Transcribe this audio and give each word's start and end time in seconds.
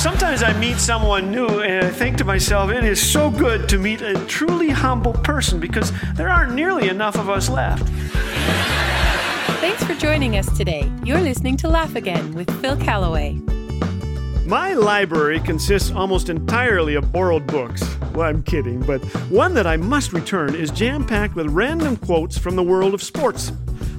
Sometimes 0.00 0.42
I 0.42 0.58
meet 0.58 0.78
someone 0.78 1.30
new 1.30 1.60
and 1.60 1.84
I 1.84 1.90
think 1.90 2.16
to 2.16 2.24
myself, 2.24 2.70
it 2.70 2.84
is 2.84 2.98
so 2.98 3.30
good 3.30 3.68
to 3.68 3.78
meet 3.78 4.00
a 4.00 4.14
truly 4.24 4.70
humble 4.70 5.12
person 5.12 5.60
because 5.60 5.92
there 6.14 6.30
aren't 6.30 6.54
nearly 6.54 6.88
enough 6.88 7.16
of 7.16 7.28
us 7.28 7.50
left. 7.50 7.86
Thanks 9.60 9.84
for 9.84 9.92
joining 9.92 10.38
us 10.38 10.56
today. 10.56 10.90
You're 11.04 11.20
listening 11.20 11.58
to 11.58 11.68
Laugh 11.68 11.96
Again 11.96 12.32
with 12.32 12.50
Phil 12.62 12.78
Callaway. 12.78 13.34
My 14.46 14.72
library 14.72 15.38
consists 15.38 15.90
almost 15.90 16.30
entirely 16.30 16.94
of 16.94 17.12
borrowed 17.12 17.46
books. 17.46 17.82
Well, 18.14 18.26
I'm 18.26 18.42
kidding, 18.42 18.80
but 18.80 19.04
one 19.28 19.52
that 19.52 19.66
I 19.66 19.76
must 19.76 20.14
return 20.14 20.54
is 20.54 20.70
jam 20.70 21.04
packed 21.06 21.34
with 21.34 21.48
random 21.48 21.98
quotes 21.98 22.38
from 22.38 22.56
the 22.56 22.62
world 22.62 22.94
of 22.94 23.02
sports. 23.02 23.52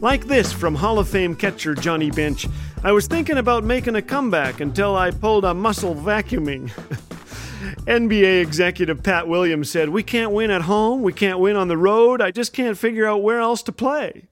Like 0.00 0.26
this 0.26 0.52
from 0.52 0.74
Hall 0.74 0.98
of 0.98 1.08
Fame 1.08 1.34
catcher 1.34 1.74
Johnny 1.74 2.10
Bench 2.10 2.46
I 2.84 2.92
was 2.92 3.06
thinking 3.06 3.38
about 3.38 3.64
making 3.64 3.96
a 3.96 4.02
comeback 4.02 4.60
until 4.60 4.94
I 4.94 5.10
pulled 5.10 5.44
a 5.44 5.54
muscle 5.54 5.94
vacuuming. 5.94 6.70
NBA 7.86 8.42
executive 8.42 9.02
Pat 9.02 9.26
Williams 9.26 9.70
said, 9.70 9.88
We 9.88 10.02
can't 10.02 10.30
win 10.30 10.52
at 10.52 10.62
home, 10.62 11.02
we 11.02 11.12
can't 11.12 11.40
win 11.40 11.56
on 11.56 11.68
the 11.68 11.76
road, 11.76 12.20
I 12.20 12.30
just 12.30 12.52
can't 12.52 12.78
figure 12.78 13.06
out 13.06 13.22
where 13.22 13.40
else 13.40 13.62
to 13.64 13.72
play. 13.72 14.28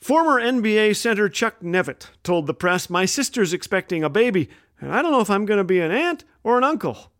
Former 0.00 0.40
NBA 0.40 0.96
center 0.96 1.28
Chuck 1.28 1.60
Nevitt 1.60 2.06
told 2.22 2.46
the 2.46 2.54
press, 2.54 2.88
My 2.88 3.04
sister's 3.04 3.52
expecting 3.52 4.02
a 4.02 4.08
baby, 4.08 4.48
and 4.80 4.90
I 4.90 5.02
don't 5.02 5.12
know 5.12 5.20
if 5.20 5.30
I'm 5.30 5.44
going 5.44 5.58
to 5.58 5.64
be 5.64 5.80
an 5.80 5.90
aunt 5.90 6.24
or 6.42 6.56
an 6.56 6.64
uncle. 6.64 7.12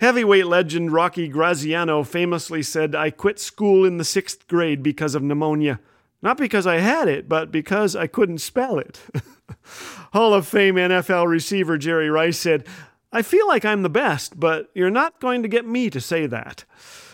Heavyweight 0.00 0.46
legend 0.46 0.92
Rocky 0.92 1.28
Graziano 1.28 2.02
famously 2.02 2.62
said, 2.62 2.94
I 2.94 3.10
quit 3.10 3.38
school 3.38 3.86
in 3.86 3.96
the 3.96 4.04
sixth 4.04 4.46
grade 4.48 4.82
because 4.82 5.14
of 5.14 5.22
pneumonia. 5.22 5.80
Not 6.24 6.38
because 6.38 6.66
I 6.66 6.78
had 6.78 7.06
it, 7.06 7.28
but 7.28 7.52
because 7.52 7.94
I 7.94 8.06
couldn't 8.06 8.38
spell 8.38 8.78
it. 8.78 8.98
Hall 10.14 10.32
of 10.32 10.48
Fame 10.48 10.76
NFL 10.76 11.28
receiver 11.28 11.76
Jerry 11.76 12.08
Rice 12.08 12.38
said, 12.38 12.66
I 13.12 13.20
feel 13.20 13.46
like 13.46 13.66
I'm 13.66 13.82
the 13.82 13.90
best, 13.90 14.40
but 14.40 14.70
you're 14.74 14.88
not 14.88 15.20
going 15.20 15.42
to 15.42 15.48
get 15.48 15.66
me 15.66 15.90
to 15.90 16.00
say 16.00 16.26
that. 16.26 16.64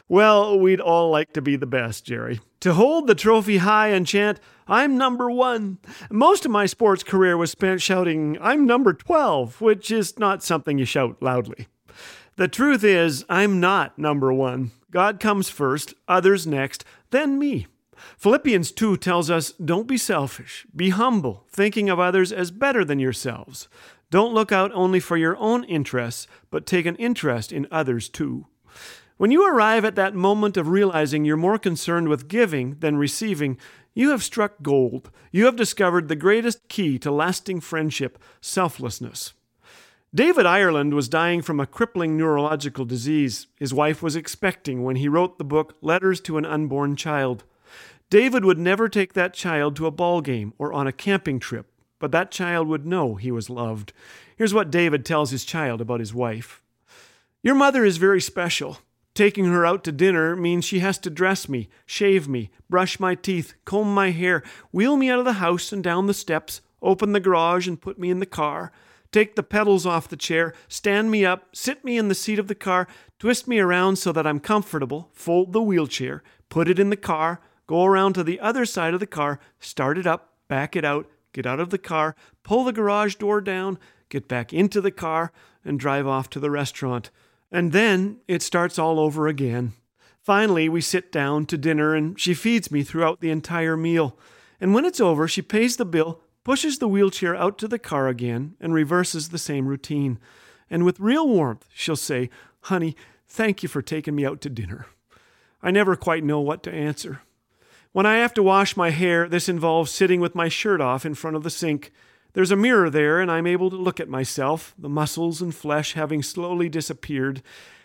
Well, 0.08 0.56
we'd 0.56 0.80
all 0.80 1.10
like 1.10 1.32
to 1.32 1.42
be 1.42 1.56
the 1.56 1.66
best, 1.66 2.04
Jerry. 2.04 2.40
To 2.60 2.72
hold 2.72 3.08
the 3.08 3.16
trophy 3.16 3.58
high 3.58 3.88
and 3.88 4.06
chant, 4.06 4.38
I'm 4.68 4.96
number 4.96 5.28
one. 5.28 5.78
Most 6.08 6.44
of 6.44 6.52
my 6.52 6.66
sports 6.66 7.02
career 7.02 7.36
was 7.36 7.50
spent 7.50 7.82
shouting, 7.82 8.38
I'm 8.40 8.64
number 8.64 8.92
12, 8.92 9.60
which 9.60 9.90
is 9.90 10.20
not 10.20 10.44
something 10.44 10.78
you 10.78 10.84
shout 10.84 11.20
loudly. 11.20 11.66
The 12.36 12.46
truth 12.48 12.84
is, 12.84 13.24
I'm 13.28 13.58
not 13.58 13.98
number 13.98 14.32
one. 14.32 14.70
God 14.92 15.18
comes 15.18 15.48
first, 15.48 15.94
others 16.06 16.46
next, 16.46 16.84
then 17.10 17.40
me. 17.40 17.66
Philippians 18.16 18.72
2 18.72 18.96
tells 18.96 19.30
us 19.30 19.52
don't 19.52 19.88
be 19.88 19.96
selfish, 19.98 20.66
be 20.74 20.90
humble, 20.90 21.44
thinking 21.50 21.88
of 21.88 21.98
others 21.98 22.32
as 22.32 22.50
better 22.50 22.84
than 22.84 22.98
yourselves. 22.98 23.68
Don't 24.10 24.34
look 24.34 24.50
out 24.50 24.72
only 24.72 25.00
for 25.00 25.16
your 25.16 25.36
own 25.36 25.64
interests, 25.64 26.26
but 26.50 26.66
take 26.66 26.86
an 26.86 26.96
interest 26.96 27.52
in 27.52 27.68
others 27.70 28.08
too. 28.08 28.46
When 29.16 29.30
you 29.30 29.46
arrive 29.46 29.84
at 29.84 29.96
that 29.96 30.14
moment 30.14 30.56
of 30.56 30.68
realizing 30.68 31.24
you're 31.24 31.36
more 31.36 31.58
concerned 31.58 32.08
with 32.08 32.26
giving 32.26 32.76
than 32.80 32.96
receiving, 32.96 33.58
you 33.94 34.10
have 34.10 34.22
struck 34.22 34.62
gold. 34.62 35.10
You 35.30 35.44
have 35.44 35.56
discovered 35.56 36.08
the 36.08 36.16
greatest 36.16 36.68
key 36.68 36.98
to 37.00 37.10
lasting 37.10 37.60
friendship 37.60 38.18
selflessness. 38.40 39.34
David 40.12 40.46
Ireland 40.46 40.94
was 40.94 41.08
dying 41.08 41.42
from 41.42 41.60
a 41.60 41.66
crippling 41.66 42.16
neurological 42.16 42.84
disease. 42.84 43.46
His 43.56 43.72
wife 43.72 44.02
was 44.02 44.16
expecting 44.16 44.82
when 44.82 44.96
he 44.96 45.06
wrote 45.06 45.38
the 45.38 45.44
book 45.44 45.76
Letters 45.82 46.20
to 46.22 46.36
an 46.36 46.44
Unborn 46.44 46.96
Child. 46.96 47.44
David 48.10 48.44
would 48.44 48.58
never 48.58 48.88
take 48.88 49.12
that 49.12 49.34
child 49.34 49.76
to 49.76 49.86
a 49.86 49.92
ball 49.92 50.20
game 50.20 50.52
or 50.58 50.72
on 50.72 50.88
a 50.88 50.92
camping 50.92 51.38
trip, 51.38 51.70
but 52.00 52.10
that 52.10 52.32
child 52.32 52.66
would 52.66 52.84
know 52.84 53.14
he 53.14 53.30
was 53.30 53.48
loved. 53.48 53.92
Here's 54.36 54.52
what 54.52 54.72
David 54.72 55.04
tells 55.04 55.30
his 55.30 55.44
child 55.44 55.80
about 55.80 56.00
his 56.00 56.12
wife 56.12 56.60
Your 57.40 57.54
mother 57.54 57.84
is 57.84 57.98
very 57.98 58.20
special. 58.20 58.78
Taking 59.14 59.44
her 59.46 59.66
out 59.66 59.84
to 59.84 59.92
dinner 59.92 60.34
means 60.34 60.64
she 60.64 60.80
has 60.80 60.98
to 60.98 61.10
dress 61.10 61.48
me, 61.48 61.68
shave 61.86 62.26
me, 62.26 62.50
brush 62.68 62.98
my 62.98 63.14
teeth, 63.14 63.54
comb 63.64 63.92
my 63.92 64.10
hair, 64.10 64.42
wheel 64.72 64.96
me 64.96 65.08
out 65.10 65.18
of 65.18 65.24
the 65.24 65.34
house 65.34 65.72
and 65.72 65.82
down 65.82 66.06
the 66.06 66.14
steps, 66.14 66.60
open 66.80 67.12
the 67.12 67.20
garage 67.20 67.68
and 67.68 67.80
put 67.80 67.98
me 67.98 68.10
in 68.10 68.20
the 68.20 68.26
car, 68.26 68.72
take 69.12 69.36
the 69.36 69.42
pedals 69.42 69.84
off 69.84 70.08
the 70.08 70.16
chair, 70.16 70.54
stand 70.68 71.10
me 71.10 71.24
up, 71.24 71.48
sit 71.52 71.84
me 71.84 71.98
in 71.98 72.08
the 72.08 72.14
seat 72.14 72.38
of 72.38 72.48
the 72.48 72.54
car, 72.54 72.88
twist 73.18 73.46
me 73.46 73.58
around 73.58 73.96
so 73.96 74.10
that 74.12 74.26
I'm 74.26 74.40
comfortable, 74.40 75.10
fold 75.12 75.52
the 75.52 75.62
wheelchair, 75.62 76.22
put 76.48 76.68
it 76.68 76.78
in 76.78 76.90
the 76.90 76.96
car, 76.96 77.40
go 77.70 77.84
around 77.84 78.14
to 78.14 78.24
the 78.24 78.40
other 78.40 78.66
side 78.66 78.94
of 78.94 78.98
the 78.98 79.06
car, 79.06 79.38
start 79.60 79.96
it 79.96 80.04
up, 80.04 80.34
back 80.48 80.74
it 80.74 80.84
out, 80.84 81.06
get 81.32 81.46
out 81.46 81.60
of 81.60 81.70
the 81.70 81.78
car, 81.78 82.16
pull 82.42 82.64
the 82.64 82.72
garage 82.72 83.14
door 83.14 83.40
down, 83.40 83.78
get 84.08 84.26
back 84.26 84.52
into 84.52 84.80
the 84.80 84.90
car, 84.90 85.30
and 85.64 85.78
drive 85.78 86.04
off 86.04 86.28
to 86.28 86.40
the 86.40 86.50
restaurant. 86.50 87.10
And 87.52 87.70
then 87.70 88.16
it 88.26 88.42
starts 88.42 88.76
all 88.76 88.98
over 88.98 89.28
again. 89.28 89.74
Finally, 90.20 90.68
we 90.68 90.80
sit 90.80 91.12
down 91.12 91.46
to 91.46 91.56
dinner, 91.56 91.94
and 91.94 92.18
she 92.18 92.34
feeds 92.34 92.72
me 92.72 92.82
throughout 92.82 93.20
the 93.20 93.30
entire 93.30 93.76
meal. 93.76 94.18
And 94.60 94.74
when 94.74 94.84
it's 94.84 94.98
over, 94.98 95.28
she 95.28 95.40
pays 95.40 95.76
the 95.76 95.84
bill, 95.84 96.22
pushes 96.42 96.80
the 96.80 96.88
wheelchair 96.88 97.36
out 97.36 97.56
to 97.58 97.68
the 97.68 97.78
car 97.78 98.08
again, 98.08 98.56
and 98.60 98.74
reverses 98.74 99.28
the 99.28 99.38
same 99.38 99.68
routine. 99.68 100.18
And 100.68 100.84
with 100.84 100.98
real 100.98 101.28
warmth, 101.28 101.66
she'll 101.72 101.94
say, 101.94 102.30
Honey, 102.62 102.96
thank 103.28 103.62
you 103.62 103.68
for 103.68 103.80
taking 103.80 104.16
me 104.16 104.26
out 104.26 104.40
to 104.40 104.50
dinner. 104.50 104.86
I 105.62 105.70
never 105.70 105.94
quite 105.94 106.24
know 106.24 106.40
what 106.40 106.64
to 106.64 106.72
answer. 106.72 107.20
When 107.92 108.06
I 108.06 108.18
have 108.18 108.32
to 108.34 108.42
wash 108.42 108.76
my 108.76 108.90
hair, 108.90 109.28
this 109.28 109.48
involves 109.48 109.90
sitting 109.90 110.20
with 110.20 110.36
my 110.36 110.48
shirt 110.48 110.80
off 110.80 111.04
in 111.04 111.14
front 111.14 111.36
of 111.36 111.42
the 111.42 111.50
sink. 111.50 111.90
There's 112.34 112.52
a 112.52 112.56
mirror 112.56 112.88
there, 112.88 113.18
and 113.18 113.28
I'm 113.28 113.48
able 113.48 113.68
to 113.68 113.76
look 113.76 113.98
at 113.98 114.08
myself, 114.08 114.74
the 114.78 114.88
muscles 114.88 115.42
and 115.42 115.52
flesh 115.52 115.94
having 115.94 116.22
slowly 116.22 116.68
disappeared, 116.68 117.42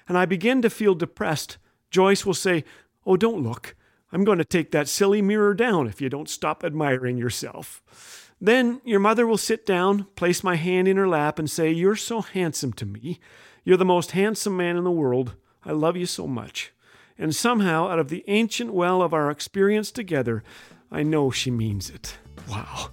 and 0.07 0.16
I 0.16 0.25
begin 0.25 0.61
to 0.61 0.69
feel 0.69 0.93
depressed. 0.93 1.57
Joyce 1.89 2.23
will 2.23 2.35
say, 2.35 2.63
Oh, 3.03 3.17
don't 3.17 3.41
look. 3.41 3.75
I'm 4.11 4.23
going 4.23 4.38
to 4.38 4.45
take 4.45 4.71
that 4.71 4.88
silly 4.88 5.23
mirror 5.23 5.55
down 5.55 5.88
if 5.88 5.99
you 5.99 6.09
don't 6.09 6.29
stop 6.29 6.63
admiring 6.63 7.17
yourself. 7.17 8.31
Then 8.39 8.81
your 8.85 8.99
mother 8.99 9.25
will 9.25 9.37
sit 9.37 9.66
down, 9.66 10.05
place 10.16 10.43
my 10.43 10.55
hand 10.55 10.87
in 10.87 10.97
her 10.97 11.07
lap, 11.07 11.39
and 11.39 11.49
say, 11.49 11.72
You're 11.72 11.95
so 11.95 12.22
handsome 12.22 12.73
to 12.73 12.85
me. 12.85 13.19
You're 13.63 13.77
the 13.77 13.85
most 13.85 14.11
handsome 14.11 14.55
man 14.55 14.77
in 14.77 14.83
the 14.83 14.91
world. 14.91 15.33
I 15.63 15.72
love 15.72 15.97
you 15.97 16.05
so 16.05 16.27
much 16.27 16.72
and 17.17 17.35
somehow, 17.35 17.87
out 17.87 17.99
of 17.99 18.09
the 18.09 18.23
ancient 18.27 18.73
well 18.73 19.01
of 19.01 19.13
our 19.13 19.31
experience 19.31 19.91
together, 19.91 20.43
I 20.91 21.03
know 21.03 21.31
she 21.31 21.51
means 21.51 21.89
it. 21.89 22.17
Wow. 22.49 22.89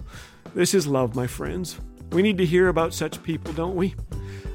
This 0.55 0.73
is 0.73 0.87
love, 0.87 1.15
my 1.15 1.27
friends. 1.27 1.79
We 2.11 2.21
need 2.21 2.37
to 2.37 2.45
hear 2.45 2.67
about 2.67 2.93
such 2.93 3.23
people, 3.23 3.53
don't 3.53 3.75
we? 3.75 3.95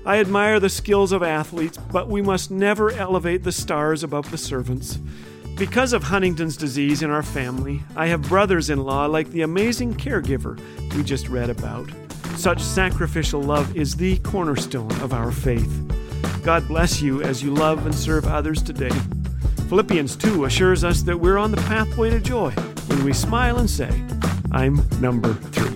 I 0.07 0.19
admire 0.19 0.59
the 0.61 0.71
skills 0.71 1.13
of 1.13 1.23
athletes, 1.23 1.77
but 1.93 2.09
we 2.09 2.23
must 2.23 2.51
never 2.51 2.93
elevate 2.93 3.43
the 3.43 3.53
stars 3.53 4.03
above 4.03 4.31
the 4.31 4.39
servants. 4.39 4.99
Because 5.57 5.93
of 5.93 6.05
Huntington's 6.05 6.57
disease 6.57 7.03
in 7.03 7.11
our 7.11 7.23
family, 7.23 7.83
I 7.97 8.07
have 8.07 8.23
brothers 8.23 8.71
in 8.71 8.85
law 8.85 9.07
like 9.07 9.29
the 9.31 9.43
amazing 9.43 9.95
caregiver 9.95 10.59
we 10.95 11.03
just 11.03 11.29
read 11.29 11.51
about. 11.51 11.91
Such 12.37 12.63
sacrificial 12.63 13.43
love 13.43 13.77
is 13.77 13.97
the 13.97 14.19
cornerstone 14.19 14.93
of 15.03 15.13
our 15.13 15.33
faith. 15.33 15.93
God 16.45 16.69
bless 16.69 17.03
you 17.03 17.23
as 17.23 17.43
you 17.43 17.53
love 17.53 17.85
and 17.85 17.95
serve 17.95 18.27
others 18.27 18.63
today. 18.63 19.18
Philippians 19.69 20.17
2 20.17 20.47
assures 20.47 20.83
us 20.83 21.03
that 21.03 21.19
we're 21.19 21.37
on 21.37 21.51
the 21.51 21.59
pathway 21.59 22.09
to 22.09 22.19
joy 22.21 22.51
when 22.87 23.05
we 23.05 23.13
smile 23.13 23.59
and 23.59 23.69
say, 23.69 23.91
I'm 24.51 24.81
number 24.99 25.35
three. 25.35 25.69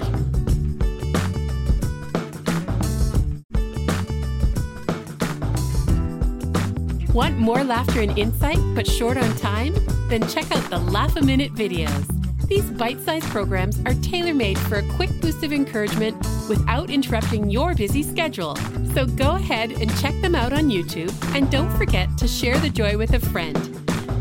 Want 7.12 7.36
more 7.36 7.62
laughter 7.62 8.00
and 8.00 8.18
insight, 8.18 8.56
but 8.74 8.86
short 8.86 9.18
on 9.18 9.36
time? 9.36 9.74
Then 10.08 10.26
check 10.26 10.50
out 10.50 10.70
the 10.70 10.78
Laugh 10.78 11.14
a 11.16 11.20
Minute 11.20 11.52
videos. 11.54 12.21
These 12.48 12.70
bite 12.70 13.00
sized 13.00 13.26
programs 13.26 13.80
are 13.86 13.94
tailor 13.94 14.34
made 14.34 14.58
for 14.58 14.78
a 14.78 14.88
quick 14.96 15.10
boost 15.20 15.42
of 15.42 15.52
encouragement 15.52 16.16
without 16.48 16.90
interrupting 16.90 17.50
your 17.50 17.74
busy 17.74 18.02
schedule. 18.02 18.56
So 18.94 19.06
go 19.06 19.36
ahead 19.36 19.72
and 19.72 19.94
check 20.00 20.14
them 20.20 20.34
out 20.34 20.52
on 20.52 20.68
YouTube, 20.68 21.12
and 21.34 21.50
don't 21.50 21.74
forget 21.76 22.08
to 22.18 22.28
share 22.28 22.58
the 22.58 22.70
joy 22.70 22.96
with 22.98 23.14
a 23.14 23.20
friend. 23.20 23.56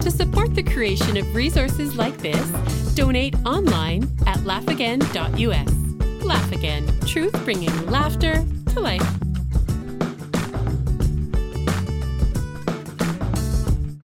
To 0.02 0.10
support 0.10 0.56
the 0.56 0.64
creation 0.64 1.18
of 1.18 1.36
resources 1.36 1.96
like 1.96 2.18
this, 2.18 2.48
donate 2.96 3.36
online 3.46 4.04
at 4.26 4.38
laughagain.us. 4.40 6.24
Laugh 6.24 6.52
Again, 6.52 6.88
truth 7.06 7.34
bringing 7.44 7.86
laughter 7.88 8.46
to 8.74 8.80
life. 8.80 9.31